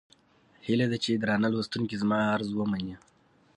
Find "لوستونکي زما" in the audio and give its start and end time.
1.53-2.17